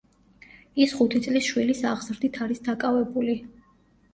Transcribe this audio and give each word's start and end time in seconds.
ის 0.85 0.95
ხუთი 1.01 1.21
წლის 1.27 1.49
შვილის 1.49 1.83
აღზრდით 1.91 2.41
არის 2.47 2.65
დაკავებული. 2.71 3.37